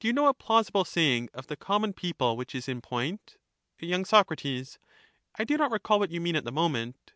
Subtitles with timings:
[0.00, 3.36] Do you know a plausible saying of the common people which is in point?
[3.80, 4.02] y.
[4.02, 4.26] Sac.
[5.38, 7.12] I do not recall what you mean at the moment.